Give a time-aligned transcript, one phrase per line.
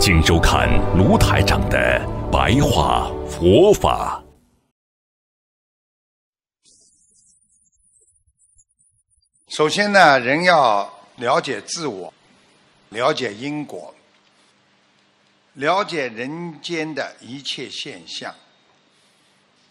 [0.00, 2.00] 请收看卢台长的
[2.30, 4.22] 白话佛法。
[9.48, 12.14] 首先呢，人要了解自我，
[12.90, 13.92] 了解因果，
[15.54, 18.32] 了解人间的一切现象。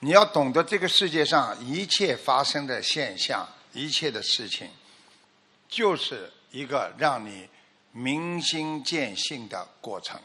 [0.01, 4.69] 你要懂得这个世界上一切发生的现象，一切的事情，
[5.69, 7.47] 就是一个让你
[7.97, 10.21] 明心见性的过程。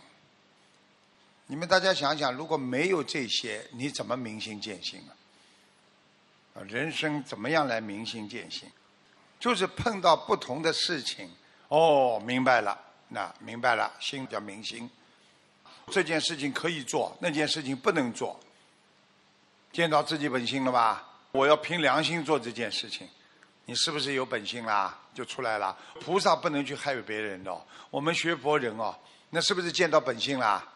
[1.47, 6.61] 你们大家想想，如果没有这些，你怎么明心见性啊？
[6.65, 8.71] 人生怎么样来明心见性？
[9.41, 11.31] 就是碰到不同的事情，
[11.69, 14.91] 哦，明白了，那明白了，心叫明心。
[15.91, 18.39] 这件事情可以做，那件事情不能做。
[19.73, 21.09] 见到自己本性了吧？
[21.31, 23.09] 我要凭良心做这件事情，
[23.65, 24.99] 你是不是有本性啦？
[25.15, 25.77] 就出来了。
[26.01, 28.99] 菩萨不能去害别人的，我们学佛人哦，
[29.31, 30.67] 那是不是见到本性啦？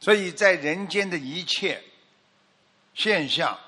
[0.00, 1.82] 所以在人间的一切
[2.94, 3.58] 现象，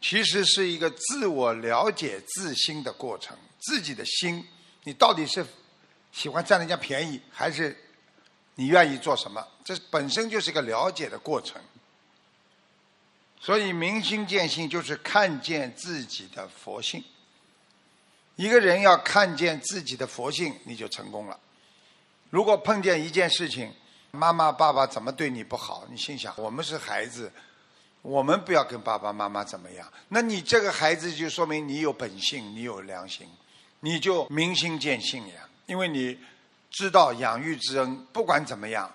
[0.00, 3.36] 其实是一个自我了解自心的过程。
[3.60, 4.46] 自己的心，
[4.82, 5.44] 你到底是
[6.12, 7.76] 喜欢占人家便宜，还是
[8.56, 9.46] 你愿意做什么？
[9.64, 11.60] 这本身就是一个了解的过程。
[13.40, 17.02] 所以明心见性，就是看见自己的佛性。
[18.36, 21.38] 一个人要看见自己的佛性，你就成功了。
[22.30, 23.72] 如果碰见一件事情，
[24.10, 25.84] 妈妈、爸爸怎么对你不好？
[25.88, 27.32] 你心想，我们是孩子，
[28.02, 29.92] 我们不要跟爸爸妈妈怎么样？
[30.08, 33.28] 那你这个孩子就说明你有本性，你有良心，
[33.80, 35.48] 你就明心见性呀。
[35.66, 36.18] 因为你
[36.70, 38.92] 知道养育之恩，不管怎么样，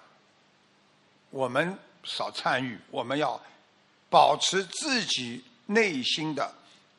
[1.29, 3.41] 我们少参与，我们要
[4.09, 6.53] 保持自己内心的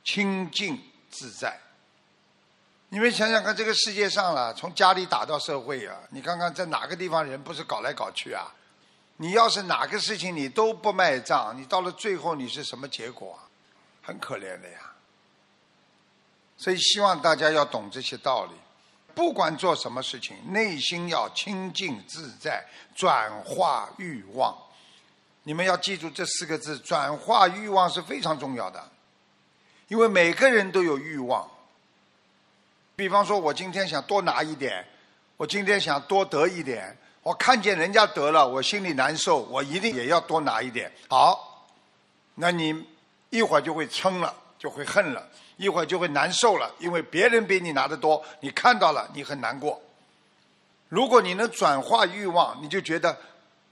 [0.04, 0.80] 清净
[1.10, 1.58] 自在。
[2.92, 8.52] 你们想想看，这个世界上了，从家里打到社会啊，你看看在哪个地方人不是搞来搞去啊？
[9.18, 13.38] 你要是哪个事情你都不卖账，你到了最后你是什么结果？
[14.02, 14.92] 很可怜的呀。
[16.56, 18.52] 所以希望大家要懂这些道理，
[19.14, 24.58] 不管做什么事情，内心要清净自在，转化欲望。
[25.44, 28.90] 你们要记住这四个字：转化欲望是非常重要的，
[29.86, 31.48] 因为每个人都有欲望。
[33.00, 34.86] 比方说，我今天想多拿一点，
[35.38, 40.92] 我今天想多得一点，我看见人家得了，我心里难受，我一定也要多拿一点。
[41.08, 41.66] 好，
[42.34, 42.84] 那你
[43.30, 49.80] 一会儿就会撑了，就会恨了，一会儿就会难受了，因为别人比你拿的多，你看到了，你很难过。
[50.90, 53.16] 如果你能转化欲望，你就觉得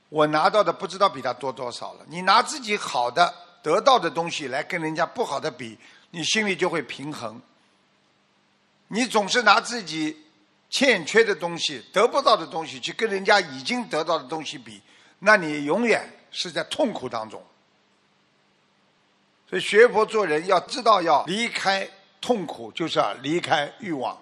[0.09, 2.01] 我拿到的不知道比他多多少了。
[2.09, 5.79] 你拿自己好的得到的东西来跟人家不好的比，
[6.13, 7.39] 你心里就会平衡。
[8.89, 10.17] 你总是拿自己
[10.71, 14.81] 欠缺的东西、得不到的东西去跟人家已经得到的东西比，
[15.21, 17.43] 那你永远是在痛苦当中。
[19.49, 21.89] 所以学佛做人要知道要离开
[22.21, 24.19] 痛苦，就是要离开欲望。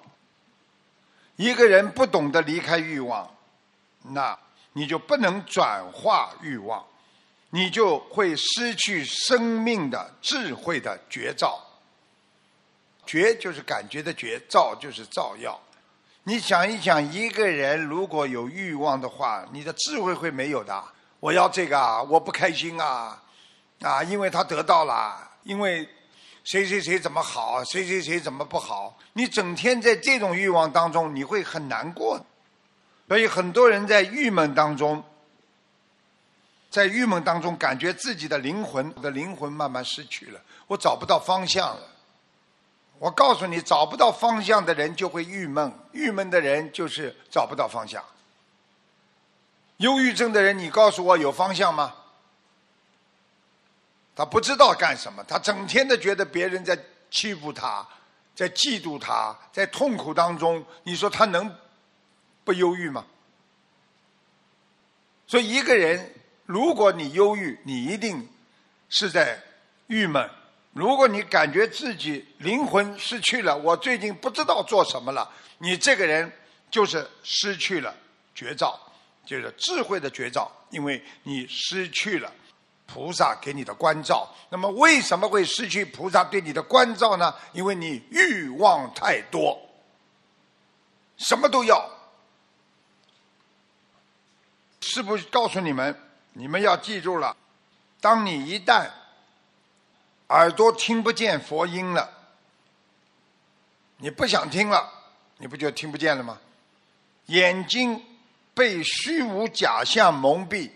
[1.34, 3.28] 一个人不懂得离开欲望，
[4.02, 4.38] 那
[4.72, 6.86] 你就不能转化欲望，
[7.50, 11.60] 你就会失去生命的智慧的绝招。
[13.06, 15.58] 觉就是感觉的觉，照就是照耀。
[16.24, 20.84] 你想一想，一个人如果有欲望的话，你的智慧会没有的。
[21.20, 23.22] 我要这个啊，我不开心啊，
[23.80, 25.88] 啊，因为他得到了，因为
[26.44, 28.98] 谁谁谁怎么好，谁谁谁怎么不好。
[29.12, 32.20] 你整天在这种欲望当中，你会很难过。
[33.08, 35.02] 所以很多人在郁闷当中，
[36.68, 41.95] 在郁闷当中，感觉自己的灵魂我的灵魂慢慢失去了，我找不到方向了。
[42.98, 48.02] 我告诉你，找不到方向的人就会郁闷，郁闷的人就是找不到方向。
[49.78, 51.94] 忧郁症的人，你告诉我有方向吗？
[54.14, 56.78] 他不知道干什么，他整天的觉得别人在
[57.10, 57.86] 欺负他，
[58.34, 61.54] 在嫉妒他，在痛苦当中，你说他能
[62.44, 63.04] 不忧郁吗？
[65.26, 66.14] 所以，一个人
[66.46, 68.26] 如果你忧郁，你一定
[68.88, 69.42] 是在
[69.88, 70.30] 郁闷。
[70.76, 75.26] 如果你感觉自己灵魂失去了，我最近不知道做什么了，
[75.56, 76.30] 你这个人
[76.70, 77.94] 就是失去了
[78.34, 78.78] 绝招，
[79.24, 82.30] 就是智慧的绝招，因为你失去了
[82.84, 84.30] 菩萨给你的关照。
[84.50, 87.34] 那么为什么会失去菩萨对你的关照呢？
[87.54, 89.58] 因为你欲望太多，
[91.16, 91.90] 什么都要。
[94.82, 95.98] 是不是告诉你们，
[96.34, 97.34] 你们要记住了，
[97.98, 98.90] 当你一旦
[100.28, 102.10] 耳朵听不见佛音了，
[103.98, 104.92] 你不想听了，
[105.38, 106.38] 你不就听不见了吗？
[107.26, 108.00] 眼睛
[108.54, 110.70] 被虚无假象蒙蔽，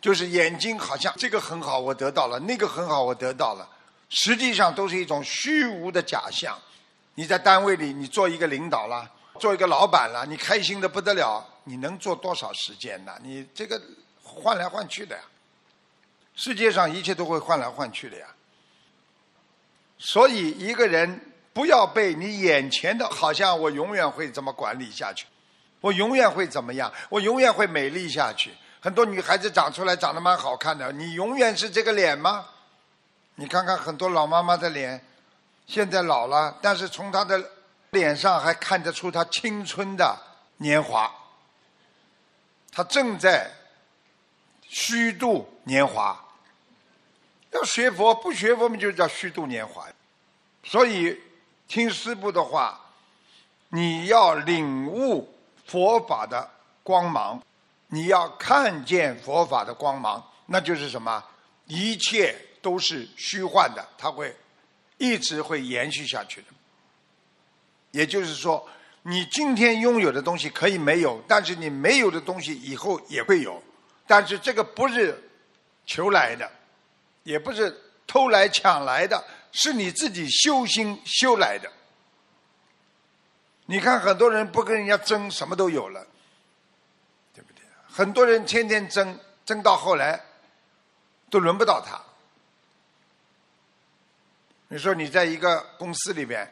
[0.00, 3.68] 就是眼睛好像这个很好，我得到了；那个很好，我得到了。
[4.08, 6.58] 实际上都是一种虚无的假象。
[7.14, 11.46] 你在单位里，你做一个领导了，做一个老板了，你开心的不得了。
[11.64, 13.12] 你能做多少时间呢？
[13.22, 13.80] 你这个
[14.22, 15.22] 换来换去的呀。
[16.34, 18.26] 世界上一切都会换来换去的呀。
[19.98, 25.26] 所以一个人不要被你眼前的，好像我永远会这么管理下去，
[25.80, 26.92] 我永远会怎么样？
[27.08, 28.52] 我永远会美丽下去。
[28.80, 32.46] 很多女孩子长出来长得蛮好看的，你永远是这个脸吗？
[33.36, 35.00] 你看看很多老妈妈的脸，
[35.66, 37.40] 现在老了，但是从她的
[37.90, 40.18] 脸上还看得出她青春的
[40.56, 41.08] 年华。
[42.72, 43.50] 她正在
[44.72, 46.18] 虚度年华。
[47.50, 49.86] 要学佛，不学佛，们就叫虚度年华。
[50.64, 51.20] 所以
[51.68, 52.80] 听师父的话，
[53.68, 55.32] 你要领悟
[55.66, 56.50] 佛法的
[56.82, 57.42] 光芒，
[57.88, 61.22] 你要看见佛法的光芒，那就是什么？
[61.66, 64.34] 一切都是虚幻的，它会
[64.96, 66.46] 一直会延续下去的。
[67.90, 68.66] 也就是说。
[69.04, 73.60] 你今天拥有的东西可以没有，但是你没有的东西以后也会有。
[74.06, 75.30] 但是这个不是
[75.86, 76.50] 求来的，
[77.22, 77.74] 也不是
[78.06, 81.70] 偷来抢来的，是你自己修心修来的。
[83.66, 86.06] 你看很多人不跟人家争，什么都有了，
[87.34, 87.64] 对不对？
[87.86, 90.20] 很多人天天争，争到后来
[91.30, 92.00] 都轮不到他。
[94.68, 96.50] 你说你在一个公司里边，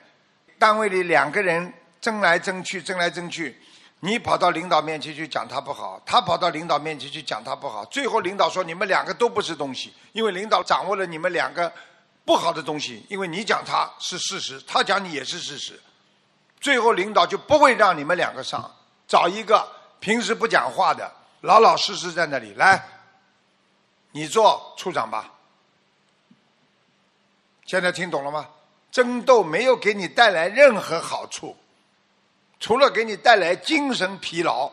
[0.58, 1.73] 单位里两个人。
[2.00, 3.55] 争来争去，争来争去，
[4.00, 11.70] 你跑到领导面前去讲他不好，他跑到领导面前去讲他不好，最后领导说你们两个都不是东西，因为领导掌握了你们两个
[12.25, 15.79] 不好的东西，因为你讲他是事实，他讲你也是事实，
[16.61, 18.75] 最后领导就不会让你们两个上，
[19.06, 19.69] 找一个
[20.00, 21.12] 平时不讲话的，
[21.43, 22.82] 老老实实在那里来，
[24.12, 25.31] 你做处长吧。
[27.67, 28.49] 现在听懂了吗？
[28.91, 31.55] 争斗没有给你带来任何好处。
[32.61, 34.71] 除了给你带来精神疲劳、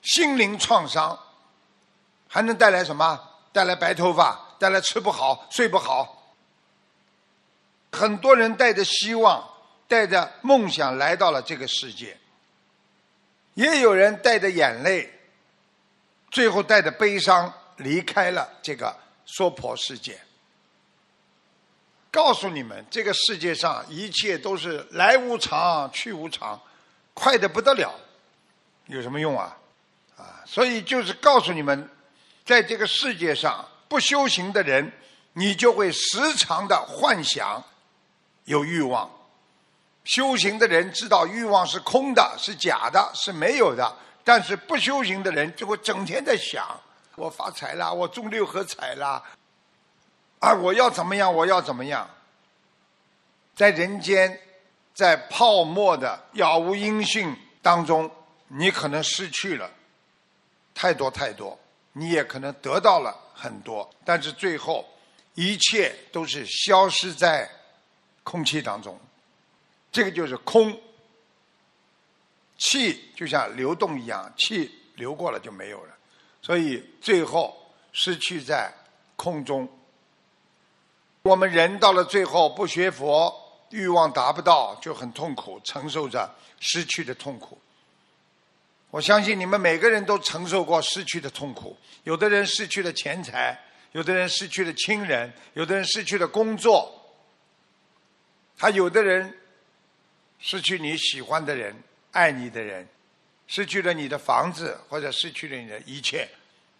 [0.00, 1.18] 心灵创伤，
[2.28, 3.20] 还能带来什么？
[3.52, 6.32] 带来白头发，带来吃不好、睡不好。
[7.90, 9.44] 很多人带着希望、
[9.88, 12.16] 带着梦想来到了这个世界，
[13.54, 15.12] 也有人带着眼泪，
[16.30, 18.96] 最后带着悲伤离开了这个
[19.26, 20.20] 娑婆世界。
[22.10, 26.60] 告诉你们，这个世界上一切都是来无常，去无常，
[27.14, 27.94] 快的不得了，
[28.86, 29.56] 有什么用啊？
[30.16, 31.88] 啊，所以就是告诉你们，
[32.44, 34.92] 在这个世界上不修行的人，
[35.34, 37.62] 你就会时常的幻想
[38.44, 39.08] 有欲望；
[40.04, 43.96] 修行的人知道欲望是空的，是假的，是没有的。
[44.24, 46.66] 但是不修行的人就会整天在想：
[47.14, 49.22] 我发财了，我中六合彩了。
[50.40, 50.52] 啊！
[50.54, 51.32] 我要怎么样？
[51.32, 52.08] 我要怎么样？
[53.54, 54.40] 在人间，
[54.94, 58.10] 在泡沫的杳无音讯当中，
[58.48, 59.70] 你可能失去了
[60.74, 61.58] 太多太多，
[61.92, 64.88] 你也可能得到了很多，但是最后
[65.34, 67.48] 一切都是消失在
[68.22, 68.98] 空气当中。
[69.92, 70.74] 这个就是空，
[72.56, 75.94] 气就像流动一样，气流过了就没有了，
[76.40, 77.54] 所以最后
[77.92, 78.72] 失去在
[79.16, 79.68] 空中。
[81.22, 83.32] 我们人到了最后不学佛，
[83.70, 87.60] 欲望达不到就很痛苦，承受着失去的痛苦。
[88.90, 91.76] 我相信你们每个人都承受过失去的痛苦。
[92.04, 93.56] 有的人失去了钱财，
[93.92, 96.90] 有的人失去了亲人，有的人失去了工作，
[98.56, 99.38] 还有的人
[100.38, 101.76] 失去你喜欢的人、
[102.12, 102.88] 爱你的人，
[103.46, 106.26] 失去了你的房子，或者失去了你的一切。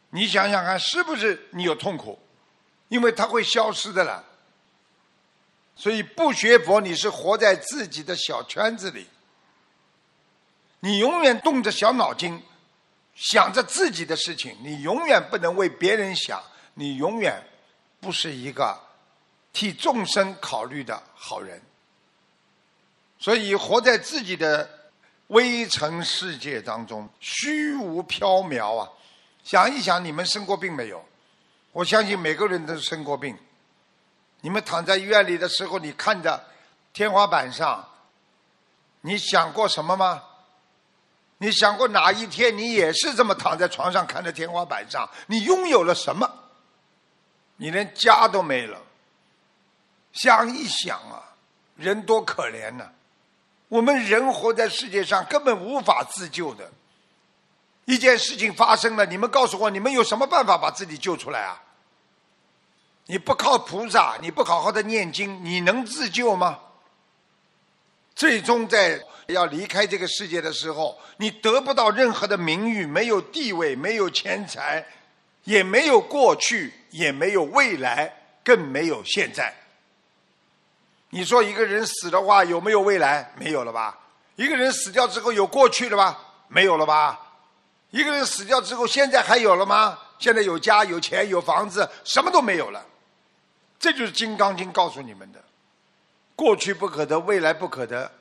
[0.08, 2.18] 你想想看，是不是你有痛苦？
[2.88, 4.24] 因为它会消失的了。
[5.80, 9.06] 所以不学佛，你是活在自己的小圈子里，
[10.80, 12.38] 你永远动着小脑筋，
[13.14, 16.38] 想着自己的事情，你永远不能为别人想，
[16.74, 17.42] 你永远
[17.98, 18.78] 不是一个
[19.54, 21.58] 替众生考虑的好人。
[23.18, 24.68] 所以活在自己的
[25.28, 28.86] 微尘世界当中，虚无缥缈啊！
[29.44, 31.02] 想一想，你们生过病没有？
[31.72, 33.34] 我相信每个人都生过病。
[34.40, 36.42] 你们躺在医院里的时候，你看着
[36.92, 37.86] 天花板上，
[39.02, 40.22] 你想过什么吗？
[41.38, 45.08] 你想过哪一天你也是这么躺在床上看着天花板上？
[45.26, 46.30] 你拥有了什么？
[47.56, 48.78] 你连家都没了。
[50.12, 51.22] 想一想啊，
[51.76, 52.86] 人多可怜呐！
[53.68, 56.68] 我们人活在世界上，根本无法自救的。
[57.84, 61.62] 一件事情发生了，你们告诉我，你们有什么办法把自己救出来啊？
[63.10, 66.60] 你不靠菩萨，你不好好的念经，你能自救吗？
[68.14, 74.86] 最终在要离开这个世界的时候，你得不到任何的名誉，没有地位，没有钱财，
[75.42, 78.14] 也没有过去，也没有未来，
[78.44, 79.52] 更没有现在。
[81.08, 83.32] 你说一个人死的话有没有未来？
[83.36, 83.98] 没有了吧。
[84.36, 86.16] 一个人死掉之后有过去了吧？
[86.46, 87.18] 没有了吧。
[87.90, 89.98] 一个人死掉之后现在还有了吗？
[90.20, 92.86] 现在有家有钱有房子，什么都没有了。
[93.80, 95.42] 这就是《金刚经》告诉你们的：
[96.36, 98.12] 过去不可得，未来不可得，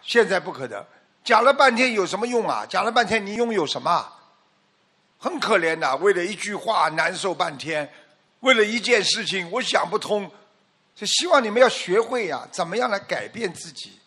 [0.00, 0.86] 现在不可得。
[1.24, 2.64] 讲了半天有什么用啊？
[2.66, 4.12] 讲了半天你拥有什么？
[5.18, 7.92] 很可怜的，为了一句话难受半天，
[8.40, 10.30] 为了一件事情我想不通。
[10.94, 13.98] 就希望你们要学会呀，怎么样来改变自己。